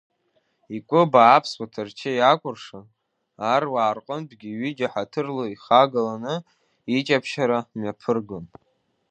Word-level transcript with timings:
Икәыба 0.75 1.21
аԥсуа 1.35 1.71
ҭарчеи 1.73 2.19
акәыршан, 2.31 2.85
аруаа 3.53 3.95
рҟынтәгьы 3.97 4.49
ҩыџьа 4.59 4.87
ҳаҭырла 4.93 5.45
ихагыланы 5.53 6.35
иҷаԥшьара 6.97 7.59
мҩаԥыргон. 7.75 8.45